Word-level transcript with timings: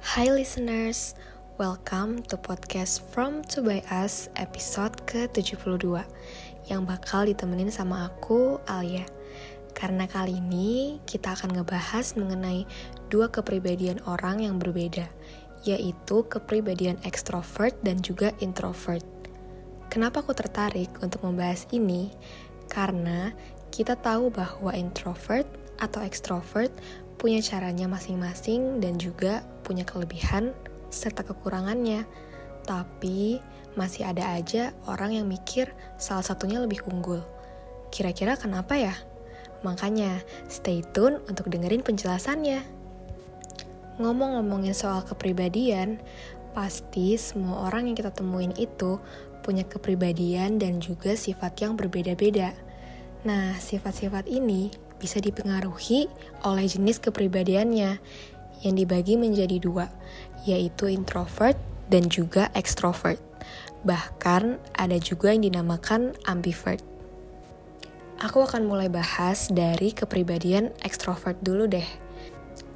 Hi 0.00 0.32
listeners, 0.32 1.12
welcome 1.60 2.24
to 2.32 2.40
podcast 2.40 3.04
From 3.12 3.44
To 3.52 3.60
By 3.60 3.84
Us 3.92 4.32
episode 4.32 4.96
ke-72 5.04 5.84
yang 6.72 6.88
bakal 6.88 7.28
ditemenin 7.28 7.68
sama 7.68 8.08
aku, 8.08 8.56
Alia. 8.64 9.04
Karena 9.76 10.08
kali 10.08 10.40
ini 10.40 11.04
kita 11.04 11.36
akan 11.36 11.52
ngebahas 11.52 12.16
mengenai 12.16 12.64
dua 13.12 13.28
kepribadian 13.28 14.00
orang 14.08 14.40
yang 14.40 14.56
berbeda, 14.56 15.04
yaitu 15.68 16.24
kepribadian 16.32 16.96
ekstrovert 17.04 17.76
dan 17.84 18.00
juga 18.00 18.32
introvert. 18.40 19.04
Kenapa 19.92 20.24
aku 20.24 20.32
tertarik 20.32 20.96
untuk 21.04 21.28
membahas 21.28 21.68
ini? 21.76 22.08
Karena 22.72 23.36
kita 23.68 24.00
tahu 24.00 24.32
bahwa 24.32 24.72
introvert 24.72 25.44
atau 25.76 26.00
ekstrovert 26.00 26.72
punya 27.20 27.44
caranya 27.44 27.84
masing-masing 27.84 28.80
dan 28.80 28.96
juga 28.96 29.44
punya 29.70 29.86
kelebihan 29.86 30.50
serta 30.90 31.22
kekurangannya. 31.22 32.02
Tapi 32.66 33.38
masih 33.78 34.10
ada 34.10 34.34
aja 34.34 34.74
orang 34.90 35.14
yang 35.14 35.30
mikir 35.30 35.70
salah 35.94 36.26
satunya 36.26 36.58
lebih 36.58 36.82
unggul. 36.90 37.22
Kira-kira 37.94 38.34
kenapa 38.34 38.74
ya? 38.74 38.94
Makanya 39.62 40.18
stay 40.50 40.82
tune 40.90 41.22
untuk 41.30 41.46
dengerin 41.46 41.86
penjelasannya. 41.86 42.66
Ngomong-ngomongin 44.02 44.74
soal 44.74 45.06
kepribadian, 45.06 46.02
pasti 46.50 47.14
semua 47.14 47.70
orang 47.70 47.86
yang 47.86 47.96
kita 47.96 48.10
temuin 48.10 48.50
itu 48.58 48.98
punya 49.46 49.62
kepribadian 49.62 50.58
dan 50.58 50.82
juga 50.82 51.14
sifat 51.14 51.62
yang 51.62 51.78
berbeda-beda. 51.78 52.52
Nah, 53.22 53.54
sifat-sifat 53.60 54.26
ini 54.26 54.72
bisa 55.00 55.20
dipengaruhi 55.20 56.08
oleh 56.44 56.66
jenis 56.68 57.00
kepribadiannya 57.00 58.00
yang 58.60 58.76
dibagi 58.76 59.16
menjadi 59.16 59.56
dua, 59.60 59.88
yaitu 60.44 60.88
introvert 60.88 61.56
dan 61.88 62.06
juga 62.08 62.48
extrovert. 62.54 63.20
Bahkan 63.84 64.60
ada 64.76 64.98
juga 65.00 65.32
yang 65.32 65.48
dinamakan 65.48 66.12
ambivert. 66.28 66.84
Aku 68.20 68.44
akan 68.44 68.68
mulai 68.68 68.92
bahas 68.92 69.48
dari 69.48 69.96
kepribadian 69.96 70.76
extrovert 70.84 71.40
dulu 71.40 71.64
deh. 71.64 71.88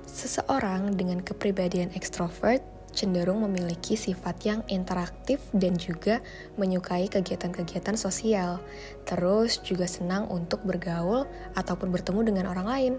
Seseorang 0.09 0.97
dengan 0.97 1.21
kepribadian 1.21 1.93
extrovert 1.93 2.65
cenderung 2.95 3.43
memiliki 3.43 3.99
sifat 3.99 4.37
yang 4.47 4.61
interaktif 4.71 5.43
dan 5.51 5.75
juga 5.75 6.23
menyukai 6.57 7.11
kegiatan-kegiatan 7.11 7.99
sosial. 7.99 8.63
Terus 9.05 9.61
juga 9.61 9.85
senang 9.85 10.31
untuk 10.31 10.63
bergaul 10.63 11.27
ataupun 11.59 11.91
bertemu 11.91 12.21
dengan 12.25 12.47
orang 12.49 12.67
lain. 12.71 12.95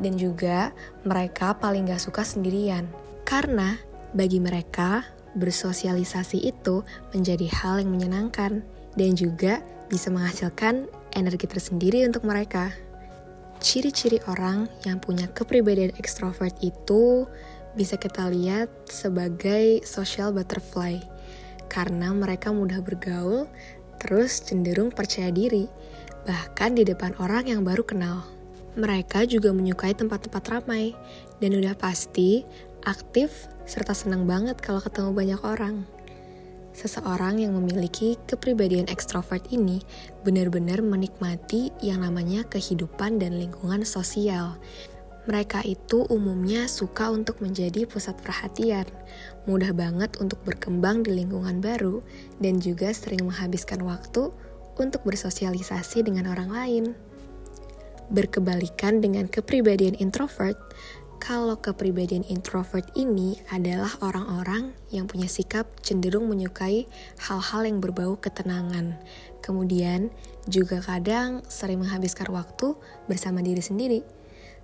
Dan 0.00 0.16
juga 0.16 0.72
mereka 1.04 1.52
paling 1.60 1.92
gak 1.92 2.00
suka 2.00 2.24
sendirian. 2.24 2.88
Karena 3.28 3.76
bagi 4.16 4.40
mereka, 4.40 5.04
bersosialisasi 5.38 6.42
itu 6.42 6.82
menjadi 7.14 7.46
hal 7.46 7.84
yang 7.84 7.94
menyenangkan 7.94 8.66
dan 8.98 9.10
juga 9.14 9.62
bisa 9.86 10.10
menghasilkan 10.10 10.90
energi 11.14 11.46
tersendiri 11.46 12.02
untuk 12.06 12.26
mereka. 12.26 12.74
Ciri-ciri 13.60 14.18
orang 14.26 14.66
yang 14.88 14.98
punya 14.98 15.28
kepribadian 15.28 15.92
ekstrovert 16.00 16.56
itu 16.64 17.28
bisa 17.76 18.00
kita 18.00 18.26
lihat 18.32 18.72
sebagai 18.88 19.84
social 19.86 20.34
butterfly 20.34 20.98
karena 21.70 22.10
mereka 22.10 22.50
mudah 22.50 22.82
bergaul, 22.82 23.46
terus 24.02 24.42
cenderung 24.42 24.90
percaya 24.90 25.30
diri, 25.30 25.70
bahkan 26.26 26.74
di 26.74 26.82
depan 26.82 27.14
orang 27.22 27.46
yang 27.46 27.62
baru 27.62 27.86
kenal. 27.86 28.26
Mereka 28.78 29.26
juga 29.26 29.50
menyukai 29.50 29.94
tempat-tempat 29.94 30.44
ramai, 30.46 30.94
dan 31.42 31.56
udah 31.58 31.74
pasti 31.74 32.46
aktif 32.86 33.50
serta 33.66 33.94
senang 33.94 34.26
banget 34.26 34.58
kalau 34.62 34.78
ketemu 34.78 35.10
banyak 35.10 35.40
orang. 35.42 35.86
Seseorang 36.70 37.42
yang 37.42 37.58
memiliki 37.58 38.14
kepribadian 38.30 38.86
ekstrovert 38.86 39.42
ini 39.50 39.82
benar-benar 40.22 40.78
menikmati 40.86 41.74
yang 41.82 42.06
namanya 42.06 42.46
kehidupan 42.46 43.18
dan 43.18 43.42
lingkungan 43.42 43.82
sosial, 43.82 44.54
mereka 45.28 45.60
itu 45.62 46.08
umumnya 46.08 46.64
suka 46.64 47.12
untuk 47.12 47.44
menjadi 47.44 47.84
pusat 47.84 48.16
perhatian, 48.24 48.88
mudah 49.44 49.76
banget 49.76 50.16
untuk 50.16 50.40
berkembang 50.48 51.04
di 51.04 51.12
lingkungan 51.12 51.60
baru, 51.60 52.00
dan 52.40 52.56
juga 52.56 52.88
sering 52.96 53.28
menghabiskan 53.28 53.84
waktu 53.84 54.32
untuk 54.80 55.04
bersosialisasi 55.04 56.08
dengan 56.08 56.32
orang 56.32 56.48
lain. 56.48 56.84
Berkebalikan 58.10 58.98
dengan 58.98 59.30
kepribadian 59.30 59.94
introvert, 60.02 60.58
kalau 61.20 61.60
kepribadian 61.60 62.24
introvert 62.26 62.88
ini 62.96 63.38
adalah 63.54 63.92
orang-orang 64.00 64.72
yang 64.90 65.04
punya 65.06 65.28
sikap 65.28 65.68
cenderung 65.84 66.26
menyukai 66.26 66.88
hal-hal 67.28 67.62
yang 67.68 67.78
berbau 67.78 68.16
ketenangan. 68.18 68.98
Kemudian 69.44 70.10
juga 70.48 70.80
kadang 70.80 71.44
sering 71.46 71.84
menghabiskan 71.84 72.26
waktu 72.34 72.74
bersama 73.06 73.44
diri 73.44 73.60
sendiri 73.60 74.00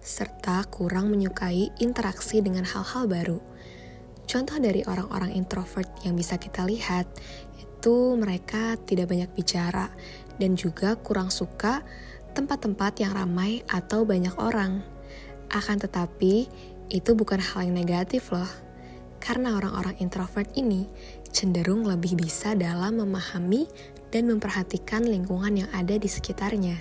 serta 0.00 0.64
kurang 0.70 1.12
menyukai 1.12 1.70
interaksi 1.82 2.38
dengan 2.38 2.62
hal-hal 2.62 3.04
baru. 3.10 3.38
Contoh 4.26 4.58
dari 4.58 4.82
orang-orang 4.86 5.34
introvert 5.38 5.86
yang 6.02 6.18
bisa 6.18 6.34
kita 6.34 6.66
lihat 6.66 7.06
itu 7.58 8.18
mereka 8.18 8.74
tidak 8.82 9.10
banyak 9.10 9.30
bicara 9.34 9.90
dan 10.38 10.58
juga 10.58 10.98
kurang 10.98 11.30
suka 11.30 11.82
tempat-tempat 12.36 13.00
yang 13.00 13.16
ramai 13.16 13.64
atau 13.64 14.04
banyak 14.04 14.36
orang. 14.36 14.84
Akan 15.48 15.80
tetapi, 15.80 16.44
itu 16.92 17.10
bukan 17.16 17.41
hal 17.41 17.64
yang 17.64 17.80
negatif 17.80 18.28
loh. 18.28 18.48
Karena 19.16 19.56
orang-orang 19.56 19.97
introvert 20.04 20.52
ini 20.54 20.84
cenderung 21.32 21.88
lebih 21.88 22.20
bisa 22.20 22.52
dalam 22.52 23.00
memahami 23.00 23.64
dan 24.12 24.28
memperhatikan 24.30 25.02
lingkungan 25.02 25.66
yang 25.66 25.70
ada 25.75 25.98
di 25.98 26.06
sekitarnya, 26.06 26.78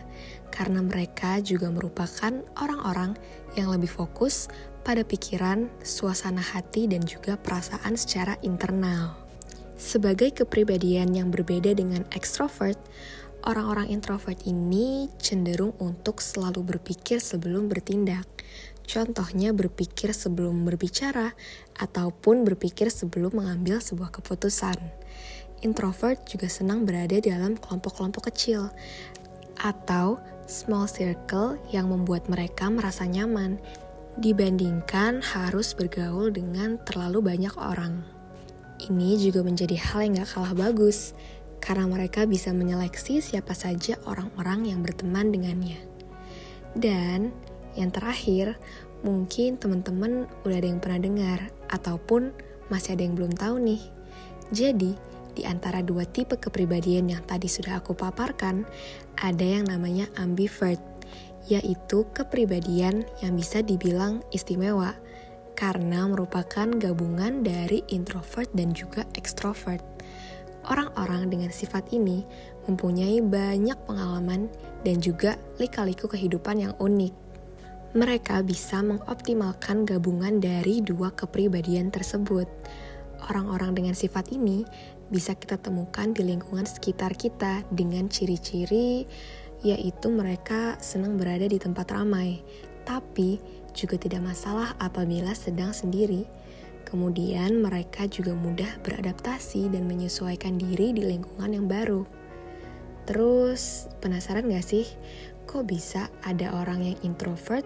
karena 0.53 0.83
mereka 0.83 1.41
juga 1.41 1.71
merupakan 1.73 2.31
orang-orang 2.59 3.17
yang 3.57 3.71
lebih 3.73 3.89
fokus 3.89 4.51
pada 4.85 5.01
pikiran, 5.01 5.65
suasana 5.81 6.43
hati, 6.43 6.85
dan 6.85 7.01
juga 7.01 7.33
perasaan 7.39 7.97
secara 7.97 8.37
internal. 8.45 9.17
Sebagai 9.75 10.31
kepribadian 10.31 11.17
yang 11.17 11.33
berbeda 11.33 11.73
dengan 11.73 12.05
ekstrovert, 12.13 12.77
orang-orang 13.45 13.93
introvert 13.93 14.41
ini 14.49 15.07
cenderung 15.21 15.77
untuk 15.77 16.19
selalu 16.19 16.75
berpikir 16.75 17.21
sebelum 17.21 17.69
bertindak. 17.69 18.25
Contohnya 18.85 19.49
berpikir 19.49 20.13
sebelum 20.13 20.65
berbicara 20.65 21.33
ataupun 21.77 22.45
berpikir 22.45 22.93
sebelum 22.93 23.41
mengambil 23.41 23.81
sebuah 23.81 24.13
keputusan. 24.13 24.77
Introvert 25.65 26.21
juga 26.29 26.45
senang 26.45 26.85
berada 26.85 27.17
dalam 27.17 27.57
kelompok-kelompok 27.57 28.29
kecil 28.29 28.69
atau 29.57 30.21
small 30.45 30.85
circle 30.85 31.57
yang 31.73 31.89
membuat 31.89 32.29
mereka 32.29 32.69
merasa 32.69 33.09
nyaman 33.09 33.57
dibandingkan 34.21 35.25
harus 35.25 35.73
bergaul 35.73 36.29
dengan 36.29 36.77
terlalu 36.85 37.25
banyak 37.25 37.55
orang. 37.57 38.05
Ini 38.75 39.17
juga 39.17 39.41
menjadi 39.41 39.79
hal 39.79 40.05
yang 40.05 40.13
gak 40.21 40.35
kalah 40.35 40.53
bagus 40.53 41.15
karena 41.63 41.89
mereka 41.89 42.29
bisa 42.29 42.53
menyeleksi 42.53 43.19
siapa 43.23 43.57
saja 43.57 43.97
orang-orang 44.05 44.69
yang 44.69 44.79
berteman 44.85 45.33
dengannya. 45.33 45.79
Dan 46.75 47.31
yang 47.75 47.91
terakhir, 47.91 48.59
mungkin 49.03 49.59
teman-teman 49.59 50.27
udah 50.47 50.57
ada 50.57 50.67
yang 50.67 50.81
pernah 50.83 51.01
dengar 51.01 51.39
ataupun 51.71 52.31
masih 52.71 52.95
ada 52.97 53.03
yang 53.03 53.15
belum 53.15 53.33
tahu 53.35 53.55
nih. 53.61 53.81
Jadi, 54.51 54.91
di 55.35 55.43
antara 55.43 55.83
dua 55.83 56.07
tipe 56.07 56.39
kepribadian 56.39 57.11
yang 57.11 57.23
tadi 57.27 57.51
sudah 57.51 57.83
aku 57.83 57.91
paparkan, 57.91 58.63
ada 59.19 59.43
yang 59.43 59.67
namanya 59.67 60.07
ambivert, 60.15 60.79
yaitu 61.51 62.07
kepribadian 62.15 63.03
yang 63.19 63.35
bisa 63.35 63.59
dibilang 63.59 64.23
istimewa 64.31 64.95
karena 65.55 66.07
merupakan 66.07 66.67
gabungan 66.67 67.43
dari 67.43 67.83
introvert 67.91 68.51
dan 68.51 68.75
juga 68.75 69.07
extrovert. 69.15 69.94
Orang-orang 70.65 71.29
dengan 71.29 71.53
sifat 71.53 71.93
ini 71.93 72.25
mempunyai 72.65 73.21
banyak 73.21 73.77
pengalaman 73.85 74.49
dan 74.81 74.97
juga 74.97 75.37
lika-liku 75.61 76.09
kehidupan 76.09 76.65
yang 76.65 76.73
unik. 76.81 77.13
Mereka 77.95 78.43
bisa 78.43 78.81
mengoptimalkan 78.81 79.87
gabungan 79.87 80.41
dari 80.41 80.81
dua 80.81 81.13
kepribadian 81.13 81.93
tersebut. 81.93 82.49
Orang-orang 83.29 83.77
dengan 83.77 83.95
sifat 83.95 84.33
ini 84.33 84.65
bisa 85.07 85.37
kita 85.37 85.61
temukan 85.61 86.11
di 86.11 86.25
lingkungan 86.25 86.65
sekitar 86.65 87.13
kita 87.13 87.61
dengan 87.71 88.09
ciri-ciri 88.09 89.05
yaitu 89.63 90.11
mereka 90.11 90.77
senang 90.83 91.17
berada 91.17 91.47
di 91.47 91.57
tempat 91.57 91.89
ramai, 91.89 92.43
tapi 92.85 93.41
juga 93.73 93.97
tidak 93.97 94.21
masalah 94.21 94.77
apabila 94.77 95.33
sedang 95.33 95.73
sendiri. 95.73 96.27
Kemudian 96.85 97.65
mereka 97.65 98.05
juga 98.05 98.37
mudah 98.37 98.79
beradaptasi 98.85 99.73
dan 99.73 99.89
menyesuaikan 99.89 100.61
diri 100.61 100.93
di 100.93 101.03
lingkungan 101.03 101.51
yang 101.51 101.65
baru. 101.65 102.05
Terus, 103.09 103.89
penasaran 104.01 104.49
gak 104.49 104.65
sih, 104.65 104.85
kok 105.49 105.65
bisa 105.65 106.09
ada 106.25 106.53
orang 106.53 106.85
yang 106.93 106.97
introvert, 107.01 107.65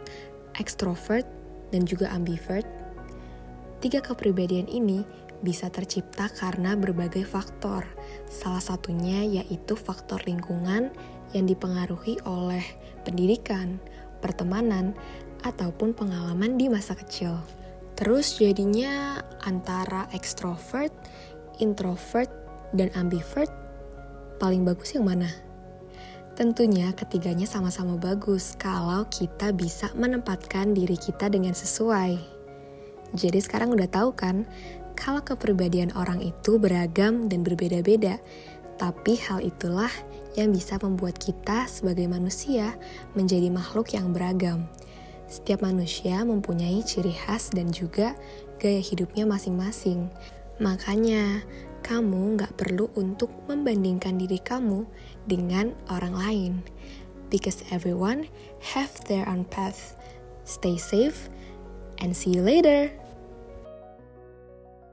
extrovert, 0.56 1.28
dan 1.72 1.84
juga 1.84 2.12
ambivert? 2.16 2.66
Tiga 3.80 4.04
kepribadian 4.04 4.68
ini 4.68 5.04
bisa 5.40 5.72
tercipta 5.72 6.28
karena 6.28 6.76
berbagai 6.76 7.24
faktor. 7.24 7.88
Salah 8.28 8.60
satunya 8.60 9.24
yaitu 9.24 9.80
faktor 9.80 10.20
lingkungan 10.28 10.92
yang 11.32 11.46
dipengaruhi 11.48 12.20
oleh 12.28 12.64
pendidikan, 13.08 13.80
pertemanan, 14.20 14.92
ataupun 15.48 15.96
pengalaman 15.96 16.60
di 16.60 16.68
masa 16.68 17.00
kecil. 17.00 17.40
Terus 18.00 18.40
jadinya 18.40 19.20
antara 19.44 20.08
extrovert, 20.16 20.96
introvert, 21.60 22.32
dan 22.72 22.88
ambivert 22.96 23.52
paling 24.40 24.64
bagus 24.64 24.96
yang 24.96 25.04
mana? 25.04 25.28
Tentunya 26.40 26.96
ketiganya 26.96 27.44
sama-sama 27.44 28.00
bagus 28.00 28.56
kalau 28.56 29.04
kita 29.12 29.52
bisa 29.52 29.92
menempatkan 30.00 30.72
diri 30.72 30.96
kita 30.96 31.28
dengan 31.28 31.52
sesuai. 31.52 32.16
Jadi 33.20 33.40
sekarang 33.44 33.76
udah 33.76 33.92
tahu 33.92 34.16
kan, 34.16 34.48
kalau 34.96 35.20
kepribadian 35.20 35.92
orang 36.00 36.24
itu 36.24 36.56
beragam 36.56 37.28
dan 37.28 37.44
berbeda-beda, 37.44 38.16
tapi 38.80 39.20
hal 39.28 39.44
itulah 39.44 39.92
yang 40.40 40.56
bisa 40.56 40.80
membuat 40.80 41.20
kita 41.20 41.68
sebagai 41.68 42.08
manusia 42.08 42.80
menjadi 43.12 43.52
makhluk 43.52 43.92
yang 43.92 44.16
beragam. 44.16 44.72
Setiap 45.30 45.62
manusia 45.62 46.26
mempunyai 46.26 46.82
ciri 46.82 47.14
khas 47.14 47.54
dan 47.54 47.70
juga 47.70 48.18
gaya 48.58 48.82
hidupnya 48.82 49.30
masing-masing. 49.30 50.10
Makanya, 50.58 51.46
kamu 51.86 52.36
nggak 52.36 52.58
perlu 52.58 52.90
untuk 52.98 53.32
membandingkan 53.46 54.18
diri 54.18 54.42
kamu 54.42 54.90
dengan 55.30 55.72
orang 55.88 56.14
lain. 56.18 56.54
Because 57.30 57.62
everyone 57.70 58.26
have 58.74 58.90
their 59.06 59.30
own 59.30 59.46
path. 59.46 59.94
Stay 60.50 60.82
safe 60.82 61.30
and 62.02 62.18
see 62.18 62.34
you 62.34 62.42
later. 62.42 62.90